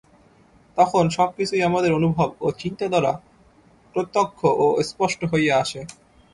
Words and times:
তখন 0.77 1.03
সব 1.09 1.29
কিছুই 1.37 1.61
আমাদের 1.63 1.91
অনুভব 1.93 2.29
ও 2.41 2.47
চিন্তা 2.61 2.85
দ্বারা 2.87 3.11
প্রত্যক্ষ 3.95 4.39
ও 4.55 4.65
স্পষ্ট 4.81 5.19
হইয়া 5.31 5.53
আসে। 5.57 5.81